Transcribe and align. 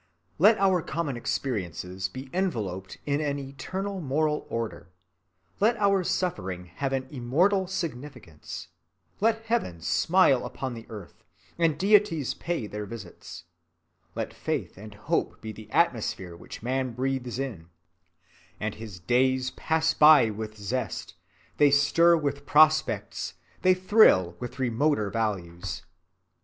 Let 0.39 0.57
our 0.57 0.81
common 0.81 1.15
experiences 1.15 2.09
be 2.09 2.27
enveloped 2.33 2.97
in 3.05 3.21
an 3.21 3.37
eternal 3.37 4.01
moral 4.01 4.47
order; 4.49 4.89
let 5.59 5.77
our 5.77 6.03
suffering 6.03 6.65
have 6.77 6.91
an 6.91 7.03
immortal 7.11 7.67
significance; 7.67 8.69
let 9.19 9.43
Heaven 9.43 9.79
smile 9.79 10.43
upon 10.43 10.73
the 10.73 10.87
earth, 10.89 11.23
and 11.55 11.77
deities 11.77 12.33
pay 12.33 12.65
their 12.65 12.87
visits; 12.87 13.43
let 14.15 14.33
faith 14.33 14.75
and 14.75 14.95
hope 14.95 15.39
be 15.39 15.51
the 15.51 15.69
atmosphere 15.69 16.35
which 16.35 16.63
man 16.63 16.93
breathes 16.93 17.37
in;—and 17.37 18.73
his 18.73 18.99
days 18.99 19.51
pass 19.51 19.93
by 19.93 20.31
with 20.31 20.57
zest; 20.57 21.13
they 21.57 21.69
stir 21.69 22.17
with 22.17 22.47
prospects, 22.47 23.35
they 23.61 23.75
thrill 23.75 24.35
with 24.39 24.57
remoter 24.57 25.11
values. 25.11 25.83